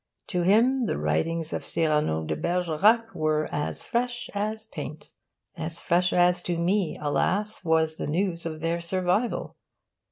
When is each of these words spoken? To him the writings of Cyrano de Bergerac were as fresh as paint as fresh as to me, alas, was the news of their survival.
To 0.29 0.41
him 0.41 0.87
the 0.87 0.97
writings 0.97 1.53
of 1.53 1.63
Cyrano 1.63 2.25
de 2.25 2.35
Bergerac 2.35 3.13
were 3.13 3.47
as 3.51 3.83
fresh 3.83 4.31
as 4.33 4.65
paint 4.65 5.13
as 5.55 5.79
fresh 5.79 6.11
as 6.11 6.41
to 6.41 6.57
me, 6.57 6.97
alas, 6.99 7.63
was 7.63 7.97
the 7.97 8.07
news 8.07 8.47
of 8.47 8.61
their 8.61 8.81
survival. 8.81 9.57